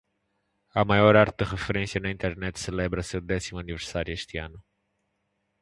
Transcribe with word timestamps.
A 0.73 0.81
maior 0.89 1.15
arte 1.25 1.43
de 1.43 1.51
referência 1.55 2.01
na 2.01 2.09
Internet 2.09 2.59
celebra 2.59 3.03
seu 3.03 3.21
décimo 3.21 3.59
aniversário 3.59 4.11
este 4.11 4.35
ano. 4.39 4.59